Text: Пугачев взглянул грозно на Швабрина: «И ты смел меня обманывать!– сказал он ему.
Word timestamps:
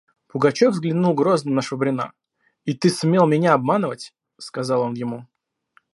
Пугачев 0.29 0.73
взглянул 0.73 1.13
грозно 1.13 1.51
на 1.51 1.61
Швабрина: 1.61 2.11
«И 2.65 2.73
ты 2.73 2.89
смел 2.89 3.27
меня 3.27 3.53
обманывать!– 3.53 4.15
сказал 4.39 4.81
он 4.81 4.95
ему. 4.95 5.27